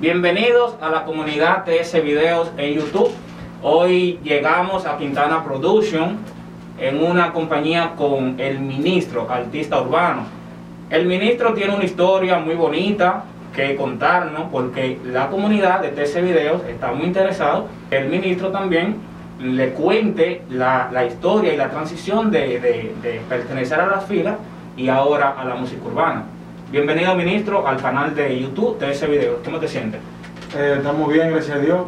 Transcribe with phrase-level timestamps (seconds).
[0.00, 3.10] Bienvenidos a la comunidad TS Videos en YouTube.
[3.62, 6.18] Hoy llegamos a Quintana Production
[6.78, 10.24] en una compañía con el ministro, artista urbano.
[10.90, 13.24] El ministro tiene una historia muy bonita
[13.54, 17.66] que contarnos porque la comunidad de TS Videos está muy interesado.
[17.90, 18.96] El ministro también
[19.40, 24.36] le cuente la, la historia y la transición de, de- de pertenecer a las filas
[24.76, 26.24] y ahora a la música urbana.
[26.68, 29.38] Bienvenido ministro al canal de YouTube TS Videos.
[29.44, 30.00] ¿Cómo te sientes?
[30.56, 31.82] Eh, estamos bien, gracias a Dios.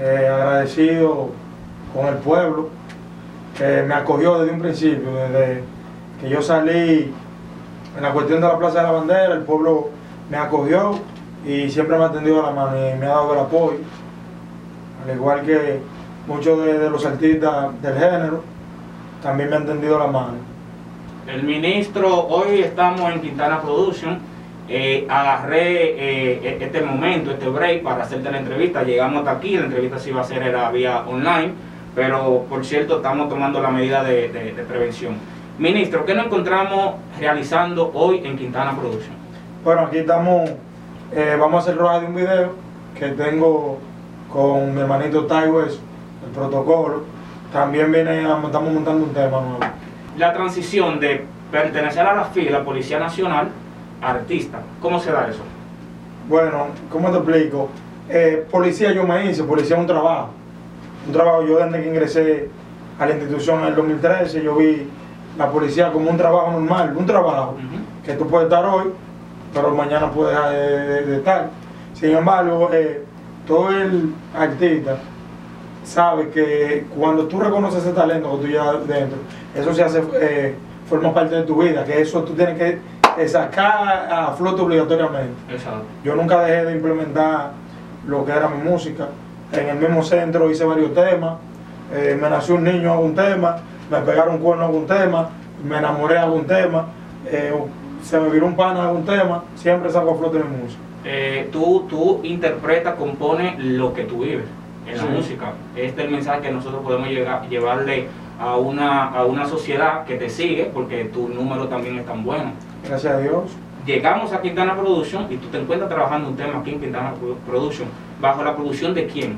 [0.00, 1.28] Eh, agradecido
[1.94, 2.70] con el pueblo
[3.60, 5.62] me acogió desde un principio, desde
[6.20, 7.14] que yo salí
[7.96, 9.90] en la cuestión de la Plaza de la Bandera, el pueblo
[10.28, 10.98] me acogió
[11.46, 13.78] y siempre me ha tendido la mano y me ha dado el apoyo.
[15.04, 15.78] Al igual que
[16.26, 18.42] muchos de, de los artistas del género,
[19.22, 20.51] también me han tendido la mano.
[21.26, 24.18] El ministro, hoy estamos en Quintana Production.
[24.68, 28.82] eh, agarré eh, este momento, este break para hacerte la entrevista.
[28.82, 31.52] Llegamos hasta aquí, la entrevista sí va a ser era vía online,
[31.94, 35.14] pero por cierto estamos tomando la medida de, prevención.
[35.58, 39.14] Ministro, ¿qué nos encontramos realizando hoy en Quintana Production?
[39.62, 40.50] Bueno, aquí estamos,
[41.12, 42.52] eh, vamos a hacer rodaje de un video
[42.98, 43.78] que tengo
[44.32, 47.04] con mi hermanito Ty el protocolo.
[47.52, 49.81] También viene, estamos montando un tema nuevo.
[50.18, 53.48] La transición de pertenecer a la fila Policía Nacional
[54.02, 55.42] a artista, ¿cómo se da eso?
[56.28, 57.68] Bueno, ¿cómo te explico?
[58.08, 60.30] Eh, policía yo me hice, policía es un trabajo.
[61.06, 62.48] Un trabajo, yo desde que ingresé
[62.98, 64.86] a la institución en el 2013, yo vi
[65.38, 67.56] la policía como un trabajo normal, un trabajo
[68.04, 68.90] que tú puedes estar hoy,
[69.54, 71.50] pero mañana puedes dejar de, de- de estar.
[71.94, 73.02] Sin embargo, eh,
[73.46, 74.96] todo el artista
[75.84, 79.18] sabe que cuando tú reconoces ese talento que tú llevas dentro,
[79.54, 80.54] eso se hace, eh,
[80.88, 82.78] forma parte de tu vida, que eso tú tienes que
[83.18, 85.34] eh, sacar a flote obligatoriamente.
[85.50, 85.84] Exacto.
[86.04, 87.52] Yo nunca dejé de implementar
[88.06, 89.08] lo que era mi música.
[89.52, 91.34] En el mismo centro hice varios temas.
[91.94, 93.56] Eh, me nació un niño, hago un tema.
[93.90, 95.28] Me pegaron un cuerno, hago un tema.
[95.62, 96.86] Me enamoré, hago un tema.
[97.26, 97.52] eh,
[98.02, 99.44] se me viró un pana, hago un tema.
[99.54, 100.80] Siempre saco a flote mi música.
[101.52, 104.46] Tú, tú interpretas, compones lo que tú vives
[104.86, 105.08] en la Sí.
[105.08, 105.52] música.
[105.76, 108.08] Este es el mensaje que nosotros podemos llegar, llevarle
[108.40, 112.52] a una, a una sociedad que te sigue, porque tu número también es tan bueno.
[112.86, 113.44] Gracias a Dios.
[113.86, 117.36] Llegamos a Quintana Production y tú te encuentras trabajando un tema aquí en Quintana Pro-
[117.46, 117.88] Production.
[118.20, 119.36] ¿Bajo la producción de quién?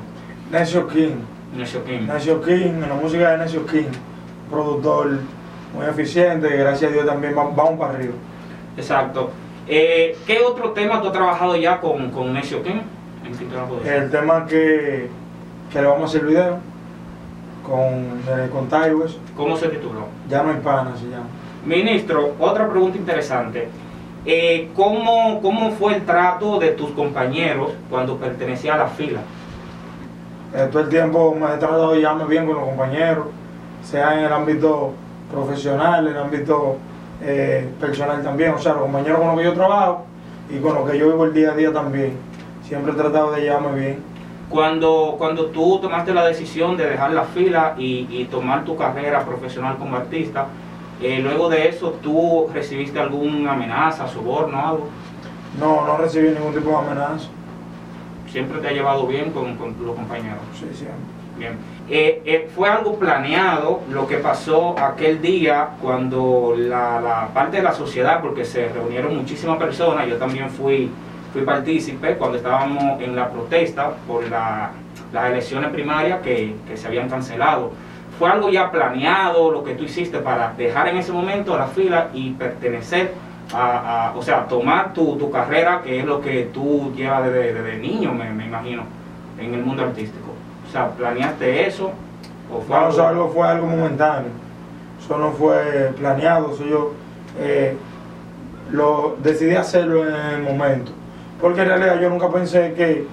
[0.51, 1.15] Necio King.
[1.57, 2.01] Necio King.
[2.07, 3.89] Necio King, en la música de Necio King.
[4.49, 5.19] Productor
[5.75, 6.47] muy eficiente.
[6.57, 8.13] Gracias a Dios también va- vamos para arriba.
[8.77, 9.31] Exacto.
[9.67, 12.81] Eh, ¿Qué otro tema tú has trabajado ya con, con Necio King
[13.25, 13.93] en Quintana Production?
[14.03, 15.09] El tema que,
[15.71, 16.57] que le vamos a hacer el video
[17.65, 18.21] con,
[18.51, 20.07] con Ty West, ¿Cómo se tituló?
[20.29, 21.25] Ya no hay pana, se llama.
[21.65, 23.67] Ministro, otra pregunta interesante.
[24.25, 29.19] Eh, ¿cómo, ¿Cómo fue el trato de tus compañeros cuando pertenecía a la fila?
[30.55, 33.27] Eh, todo el tiempo me he tratado de llevarme bien con los compañeros,
[33.83, 34.93] sea en el ámbito
[35.31, 36.77] profesional, en el ámbito
[37.21, 38.53] eh, personal también.
[38.53, 40.05] O sea, los compañeros con los que yo trabajo
[40.49, 42.13] y con los que yo vivo el día a día también.
[42.63, 44.14] Siempre he tratado de llevarme bien.
[44.49, 49.25] Cuando, cuando tú tomaste la decisión de dejar la fila y, y tomar tu carrera
[49.25, 50.47] profesional como artista,
[51.01, 54.87] eh, luego de eso, ¿tú recibiste alguna amenaza, soborno, algo?
[55.59, 57.27] No, no recibí ningún tipo de amenaza.
[58.29, 60.39] Siempre te ha llevado bien con, con los compañeros.
[60.53, 61.15] Sí, siempre.
[61.37, 61.57] Bien.
[61.89, 67.63] Eh, eh, fue algo planeado lo que pasó aquel día cuando la, la parte de
[67.63, 70.89] la sociedad, porque se reunieron muchísimas personas, yo también fui,
[71.35, 74.71] fui partícipe cuando estábamos en la protesta por la-
[75.11, 77.71] las elecciones primarias que, que se habían cancelado.
[78.17, 82.07] Fue algo ya planeado lo que tú hiciste para dejar en ese momento la fila
[82.13, 83.11] y pertenecer
[83.53, 87.53] a, a- o sea, tomar tu, tu carrera, que es lo que tú llevas desde,
[87.53, 88.83] desde niño, me, me imagino,
[89.37, 90.29] en el mundo artístico.
[90.69, 91.91] O sea, ¿planeaste eso?
[92.49, 94.31] ¿O fue No, algo fue algo momentáneo.
[95.03, 96.53] Eso no fue planeado.
[96.53, 96.93] Eso yo
[97.39, 97.75] eh,
[98.71, 100.91] lo decidí hacerlo en el momento.
[101.39, 103.05] Porque en realidad yo nunca pensé que,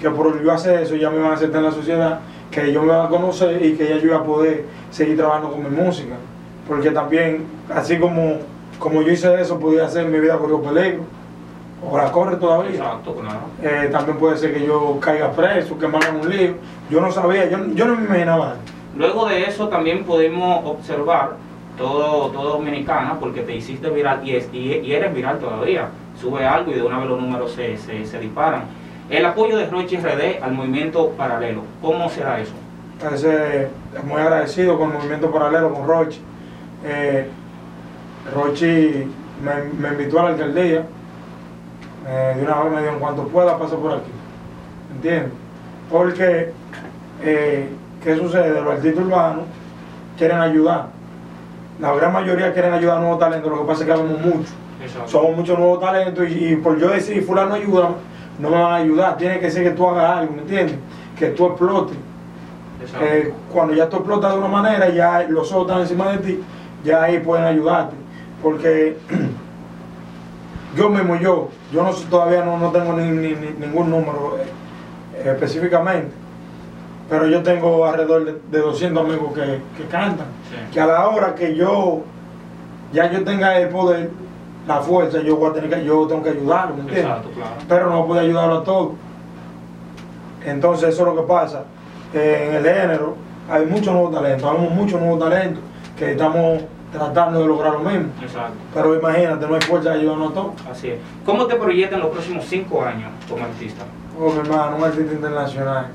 [0.00, 2.20] que por yo hacer eso ya me iban a aceptar en la sociedad,
[2.50, 5.50] que yo me iba a conocer y que ya yo iba a poder seguir trabajando
[5.50, 6.14] con mi música.
[6.66, 7.44] Porque también,
[7.74, 8.38] así como,
[8.78, 11.04] como yo hice eso, podía hacer mi vida corrió peligro.
[11.88, 12.70] O la corre todavía.
[12.70, 13.40] Exacto, claro.
[13.62, 16.54] Eh, también puede ser que yo caiga preso, que me hagan un lío.
[16.90, 18.56] Yo no sabía, yo, yo no me imaginaba.
[18.96, 21.36] Luego de eso también podemos observar
[21.78, 25.88] todo, todo Dominicana, porque te hiciste viral y, es- y, y eres viral todavía.
[26.20, 28.64] Sube algo y de una vez los números se, se, disparan.
[29.08, 32.52] El apoyo de Roche RD al movimiento paralelo, ¿cómo será eso?
[33.00, 33.68] Entonces,
[34.04, 36.20] muy agradecido con el movimiento paralelo, con Rochi.
[36.84, 37.28] Eh,
[38.34, 39.06] Rochi
[39.42, 40.84] me, me invitó a la alcaldía,
[42.08, 44.10] eh, de una vez me dijo, en cuanto pueda, pasa por aquí.
[44.96, 45.32] ¿Entiendes?
[45.90, 46.52] Porque,
[47.22, 47.68] eh,
[48.02, 48.60] ¿qué sucede?
[48.60, 49.44] Los artistas urbanos
[50.18, 50.97] quieren ayudar.
[51.80, 54.52] La gran mayoría quieren ayudar a nuevos talentos, lo que pasa es que habemos muchos.
[55.06, 57.90] Somos muchos nuevos talentos y, y por yo decir, fulano ayuda,
[58.38, 59.16] no me van a ayudar.
[59.16, 60.76] Tiene que ser que tú hagas algo, ¿me entiendes?
[61.18, 61.96] Que tú explotes.
[63.04, 66.40] Eh, cuando ya tú explotas de una manera, ya los otros están encima de ti,
[66.84, 67.94] ya ahí pueden ayudarte.
[68.42, 68.96] Porque
[70.76, 73.12] yo mismo, yo, yo no todavía no, no tengo ni-
[73.58, 74.36] ningún número
[75.14, 76.12] eh, específicamente,
[77.08, 80.26] pero yo tengo alrededor de, de 200 amigos que, que cantan.
[80.50, 80.56] Sí.
[80.72, 82.02] Que a la hora que yo,
[82.92, 84.10] ya yo tenga el poder,
[84.66, 87.06] la fuerza, yo voy a tener que, yo tengo que ayudarlo, ¿me entiendes?
[87.06, 87.52] Exacto, claro.
[87.68, 88.92] pero no puede ayudarlo a todos.
[90.44, 91.64] Entonces eso es lo que pasa.
[92.12, 93.16] Eh, en el género
[93.50, 95.62] hay muchos nuevos talentos, hay muchos nuevos talentos
[95.96, 96.62] que estamos
[96.92, 98.08] tratando de lograr lo mismo.
[98.22, 98.54] Exacto.
[98.74, 100.52] Pero imagínate, no hay fuerza de ayudarnos a todos.
[100.70, 100.98] Así es.
[101.24, 103.84] ¿Cómo te proyectas en los próximos cinco años como artista?
[104.20, 105.86] Oh, mi hermano, un artista internacional.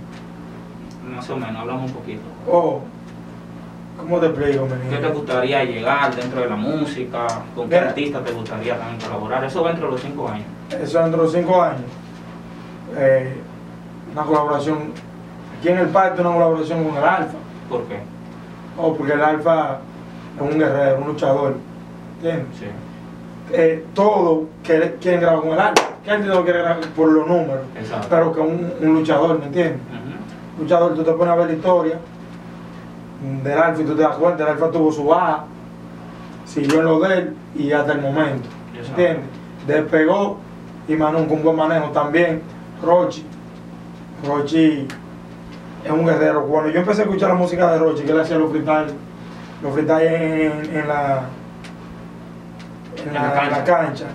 [1.10, 2.22] Más o menos, hablamos un poquito.
[2.50, 2.82] Oh,
[3.98, 7.28] ¿cómo te explico, ¿Qué te gustaría llegar dentro de la música?
[7.56, 9.44] ¿Con qué artista te gustaría también colaborar?
[9.44, 10.46] Eso va entre los cinco años.
[10.82, 11.82] Eso dentro de cinco años.
[12.98, 13.36] Eh,
[14.14, 14.78] una colaboración,
[15.60, 17.38] aquí en el parque una colaboración con el Alfa.
[17.70, 18.00] ¿Por qué?
[18.78, 19.78] Oh, porque el Alfa
[20.36, 21.56] es un guerrero, un luchador.
[22.18, 22.58] ¿Entiendes?
[22.60, 22.66] Sí.
[23.52, 25.82] eh, todo que quieren grabar con el arte.
[26.04, 28.08] Que el no quiere grabar por los números, Exacto.
[28.10, 29.80] pero que un, un luchador, ¿me entiendes?
[30.60, 32.00] Luchador, tú te pones a ver la historia
[33.44, 35.46] del Alfa y tú te das cuenta, el Alfa tuvo su baja,
[36.46, 38.50] siguió en lo de él y hasta el momento.
[38.78, 39.26] ¿entiendes?
[39.68, 40.38] Despegó
[40.88, 42.42] y Manon con buen manejo también.
[42.84, 43.26] Rochi,
[44.28, 44.88] Rochi
[45.86, 46.46] es un guerrero.
[46.46, 48.94] Cuando yo empecé a escuchar la música de Rochi, que él hacía los freestyle,
[49.62, 51.24] los freestyle en, en la
[52.98, 54.06] en En la, la en la cancha.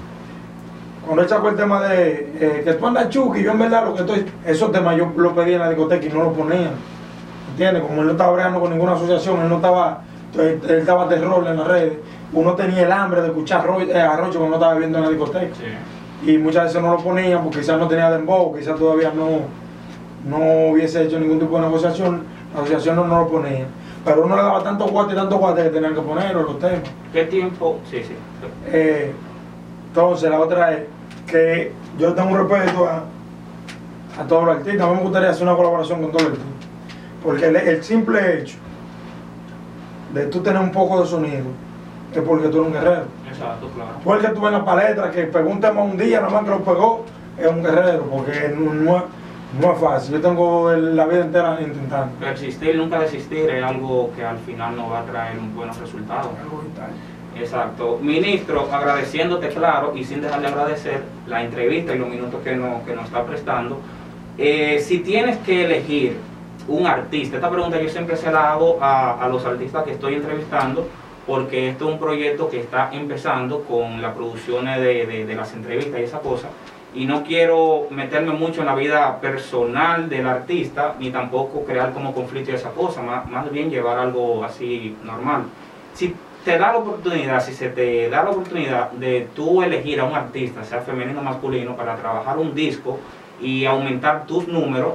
[1.09, 3.95] Cuando él sacó el tema de eh, que tú andas chuki, yo en verdad lo
[3.95, 6.73] que estoy, esos temas yo los pedí en la discoteca y no los ponían.
[7.53, 7.83] ¿Entiendes?
[7.83, 10.03] Como él no estaba bregando con ninguna asociación, él no estaba,
[10.35, 11.95] él, él estaba de rol en las redes,
[12.35, 15.11] uno tenía el hambre de escuchar eh, a Rocho cuando no estaba viendo en la
[15.11, 15.55] discoteca.
[15.55, 16.31] Sí.
[16.31, 19.47] Y muchas veces no lo ponían porque quizás no tenía dembow, quizás todavía no,
[20.29, 23.65] no hubiese hecho ningún tipo de negociación, la asociación no, no lo ponía.
[24.05, 26.81] Pero uno le daba tanto guate y tanto guate que tenían que ponerlo los temas.
[27.15, 27.79] ¿Qué tiempo?
[27.91, 28.15] Sí, sí.
[28.67, 29.11] Eh,
[29.89, 30.81] entonces, la otra es
[31.31, 33.05] que yo tengo un respeto a,
[34.21, 34.87] a todos los artistas.
[34.87, 36.55] A mí me gustaría hacer una colaboración con todos los artistas.
[37.23, 38.57] Porque el, el simple hecho
[40.15, 41.47] de tú tener un poco de sonido
[42.15, 43.05] es porque tú eres un guerrero.
[43.29, 43.91] Exacto, claro.
[44.03, 46.51] Tú el que tú ves en la palestra, que pegó un día, nada más que
[46.51, 47.05] lo pegó,
[47.39, 49.03] es un guerrero, porque no, no es,
[49.61, 50.15] no es fácil.
[50.15, 52.15] Yo tengo la vida entera intentando.
[52.19, 56.29] Persistir, nunca desistir es algo que al final nos va a traer un buenos resultados.
[56.43, 56.91] Algo vital.
[57.37, 57.99] Exacto.
[58.03, 62.83] Ministro, agradeciéndote, claro, y sin dejar de agradecer la entrevista y los minutos que nos,
[62.83, 63.81] que nos está prestando.
[64.37, 66.17] Eh, si tienes que elegir
[66.67, 70.15] un artista, esta pregunta yo siempre se la hago a, a los artistas que estoy
[70.15, 70.87] entrevistando,
[71.27, 75.53] porque esto es un proyecto que está empezando con las producciones de, de- de las
[75.55, 76.49] entrevistas y esa cosa.
[76.95, 82.15] Y no quiero meterme mucho en la vida personal del artista, ni tampoco crear como
[82.15, 85.43] conflicto y esa cosa, más, más bien llevar algo así normal.
[85.93, 86.15] Si
[86.49, 90.15] te da la oportunidad, si se te da la oportunidad de tú elegir a un
[90.15, 92.99] artista, sea femenino o masculino, para trabajar un disco
[93.43, 94.95] y aumentar tus números,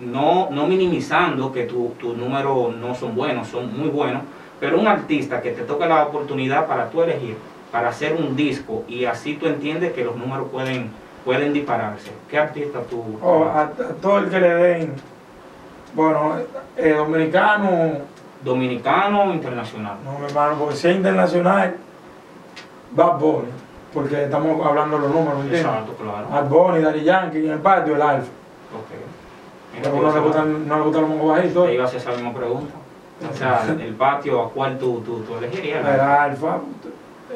[0.00, 4.22] no, no minimizando que tu- tus números no son buenos, son muy buenos,
[4.58, 7.36] pero un artista que te toque la oportunidad para tú elegir,
[7.70, 10.88] para hacer un disco y así tú entiendes que los números pueden,
[11.22, 12.10] pueden dispararse.
[12.30, 13.04] ¿Qué artista tú?
[13.22, 13.68] O a, a
[14.00, 14.94] todo el que le den,
[15.94, 16.36] bueno,
[16.78, 17.68] eh, dominicano,
[18.42, 19.96] ¿Dominicano o internacional?
[20.04, 21.76] no mi hermano, porque si es internacional,
[22.92, 23.48] Bad Bunny,
[23.92, 25.44] porque estamos hablando de los números.
[25.50, 26.28] Exacto, claro.
[26.28, 28.28] Bad Bunny, Daddy Yankee, y en el patio el Alfa.
[28.74, 29.82] Ok.
[29.82, 31.66] Pero no le gustan, no le gustan los mongos bajitos.
[31.66, 32.74] Te iba a hacer esa misma pregunta.
[33.30, 35.84] O sea, el patio, ¿a cuál tú, tú, tú elegirías?
[35.86, 36.58] El Alfa,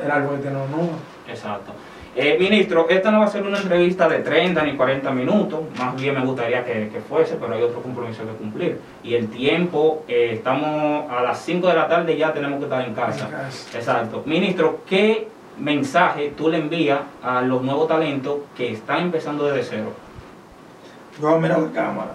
[0.03, 1.01] el Alfa que tiene los números.
[1.29, 1.73] Exacto.
[2.15, 5.97] Eh, ministro, esta no va a ser una entrevista de 30 ni 40 minutos, más
[5.97, 8.81] bien me gustaría que, que fuese, pero hay otro compromiso que cumplir.
[9.03, 12.87] Y el tiempo, eh, estamos a las 5 de la tarde ya tenemos que estar
[12.87, 13.25] en casa.
[13.25, 13.79] En casa.
[13.79, 14.23] Exacto.
[14.27, 15.29] Ministro, ¿qué
[15.59, 19.93] mensaje tú le envías a los nuevos talentos que están empezando desde cero?
[21.19, 22.13] Yo voy a mirar la cámara.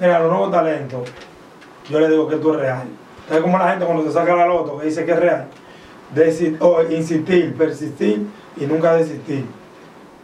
[0.00, 1.08] Mira, los nuevos talentos,
[1.88, 2.88] yo le digo que tú es real.
[3.30, 5.46] Es como la gente cuando se saca la loto, que dice que es real.
[6.60, 8.26] O insistir, persistir
[8.56, 9.44] y nunca desistir.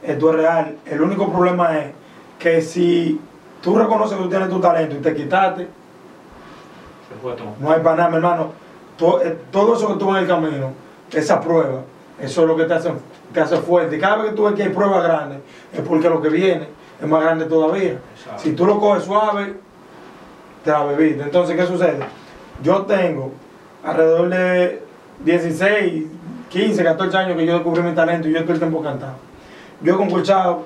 [0.03, 0.77] Esto es real.
[0.87, 1.93] El único problema es
[2.39, 3.21] que si
[3.63, 5.69] tú reconoces que tú tienes tu talento y te quitaste,
[7.23, 7.37] todo.
[7.61, 8.53] no hay para nada, mi hermano.
[8.97, 10.73] To- eh, Todo eso que tuvo en el camino,
[11.13, 11.83] esa prueba,
[12.21, 12.93] Eso es lo que te hace,
[13.33, 13.97] te hace fuerte.
[13.97, 15.39] Y cada vez que tú ves que hay pruebas grandes,
[15.73, 16.69] es porque lo que viene
[17.01, 17.99] es más grande todavía.
[18.15, 18.43] Exacto.
[18.43, 19.55] Si tú lo coges suave,
[20.63, 21.23] te la bebiste.
[21.23, 22.01] Entonces, ¿qué sucede?
[22.63, 23.33] Yo tengo
[23.83, 24.83] alrededor de
[25.25, 26.05] 16,
[26.51, 29.17] 15, 14 años que yo descubrí mi talento y yo todo el tiempo cantando.
[29.83, 30.65] Yo he concursado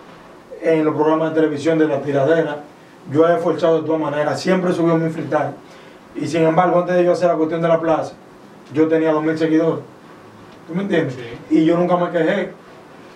[0.62, 2.58] en los programas de televisión de la tiradera,
[3.12, 5.50] yo he esforzado de todas maneras, siempre he subido mi freestyle.
[6.16, 8.14] Y sin embargo, antes de yo hacer la cuestión de la plaza,
[8.72, 9.84] yo tenía 2.000 seguidores.
[10.66, 11.14] ¿Tú me entiendes?
[11.14, 11.56] Sí.
[11.58, 12.52] Y yo nunca me quejé.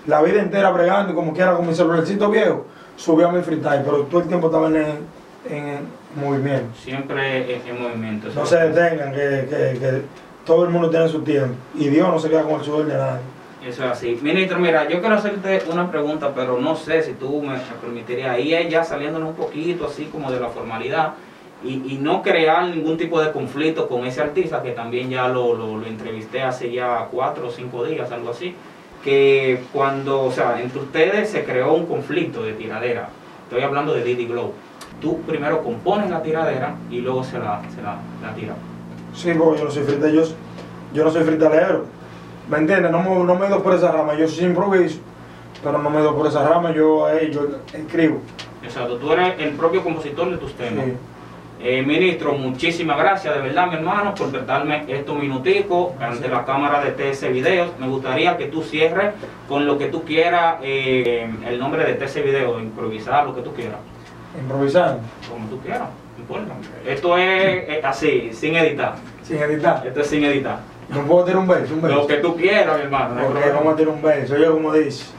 [0.07, 4.21] La vida entera bregando, como quiera, con mi celularcito viejo, subía mi freestyle, pero todo
[4.21, 4.77] el tiempo estaba en,
[5.49, 5.79] en
[6.17, 6.77] movimiento.
[6.79, 8.29] Siempre en, en movimiento.
[8.35, 10.03] No se detengan, que, que- que
[10.49, 11.55] todo el mundo tiene su tiempo.
[11.77, 13.21] Y Dios no se queda con el sudor de nadie.
[13.65, 14.19] Eso es así.
[14.23, 18.31] Ministro, mira, yo quiero hacerte una pregunta, pero no sé si tú me, permitirías.
[18.31, 21.15] Ahí es ya saliéndonos un poquito así como de la formalidad
[21.63, 25.55] y, y no crear ningún tipo de conflicto con ese artista que también ya lo,
[25.55, 28.55] lo, entrevisté hace ya cuatro o cinco días, algo así.
[29.05, 33.11] Que cuando, o sea, entre ustedes se creó un conflicto de tiradera.
[33.45, 34.53] Estoy hablando de Diddy Glow.
[35.01, 38.57] Tú primero compones la tiradera y luego se la, se la tiras.
[39.19, 40.23] Sí, porque yo no soy frita, yo,
[40.95, 41.87] yo no soy fritalero.
[42.49, 42.91] ¿Me entiendes?
[42.91, 45.01] No, me- no me he ido por esa rama, yo sí improviso,
[45.63, 48.21] pero no me ido por esa rama, yo, eh, yo escribo.
[48.63, 50.85] Exacto, tú eres el propio compositor de tus temas.
[50.85, 50.93] Sí.
[51.61, 56.85] Eh, ministro, muchísimas gracias de verdad, mi hermano, por darme estos minuticos ante la cámara
[56.85, 57.71] de TS Videos.
[57.81, 59.15] Me gustaría que tú cierres
[59.49, 63.53] con lo que tú quieras, eh, el nombre de TS Videos, improvisar lo que tú
[63.55, 63.79] quieras,
[64.41, 66.55] Improvisando, como tú quieras, no importa.
[66.87, 68.97] Esto es eh, así, sin editar.
[69.23, 69.87] sin editar.
[69.87, 70.61] Esto es sin editar.
[70.89, 71.99] No puedo tirar un verso, un verso.
[71.99, 73.15] Lo que tú quieras, mi hermano.
[73.15, 73.53] no problema.
[73.55, 75.18] vamos a tirar un verso, oye como dice.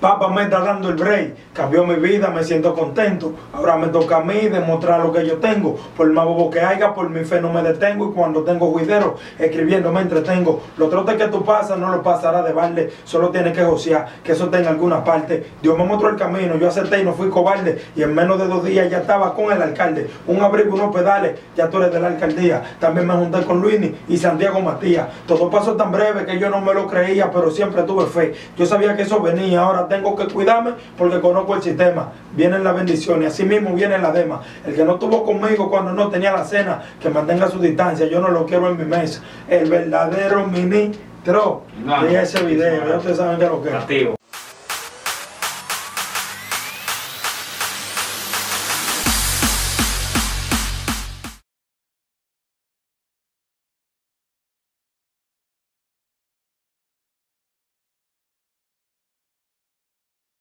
[0.00, 3.32] Papá me está dando el break, cambió mi vida, me siento contento.
[3.52, 5.76] Ahora me toca a mí demostrar lo que yo tengo.
[5.96, 8.10] Por más bobo que haya, por mi fe no me detengo.
[8.10, 10.62] Y cuando tengo juidero, escribiendo me entretengo.
[10.76, 12.92] Los trotes que tú pasas no lo pasará de balde.
[13.02, 15.44] Solo tienes que josear, que eso tenga alguna parte.
[15.60, 17.86] Dios me mostró el camino, yo acepté y no fui cobarde.
[17.96, 20.08] Y en menos de dos días ya estaba con el alcalde.
[20.28, 22.62] Un abrigo, unos pedales, ya tú eres de la alcaldía.
[22.78, 25.08] También me junté con Luini y Santiago Matías.
[25.26, 28.32] Todo pasó tan breve que yo no me lo creía, pero siempre tuve fe.
[28.56, 32.12] Yo sabía que eso venía, ahora tengo que cuidarme porque conozco el sistema.
[32.32, 34.40] Vienen las bendiciones, así mismo viene la dema.
[34.66, 38.20] El que no estuvo conmigo cuando no tenía la cena, que mantenga su distancia, yo
[38.20, 39.22] no lo quiero en mi mesa.
[39.48, 44.17] El verdadero ministro No, de ese video, ya ustedes saben que lo que es.